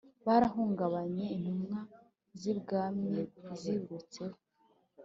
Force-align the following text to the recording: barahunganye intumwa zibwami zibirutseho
barahunganye 0.25 1.25
intumwa 1.35 1.79
zibwami 2.39 3.13
zibirutseho 3.59 4.37